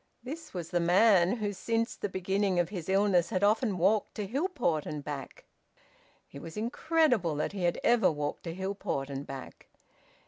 This 0.23 0.51
was 0.51 0.71
the 0.71 0.79
man 0.79 1.33
who 1.33 1.53
since 1.53 1.95
the 1.95 2.09
beginning 2.09 2.57
of 2.57 2.69
his 2.69 2.89
illness 2.89 3.29
had 3.29 3.43
often 3.43 3.77
walked 3.77 4.15
to 4.15 4.25
Hillport 4.25 4.87
and 4.87 5.03
back! 5.03 5.45
It 6.31 6.41
was 6.41 6.57
incredible 6.57 7.35
that 7.35 7.51
he 7.51 7.65
had 7.65 7.79
ever 7.83 8.11
walked 8.11 8.45
to 8.45 8.55
Hillport 8.55 9.11
and 9.11 9.27
back. 9.27 9.69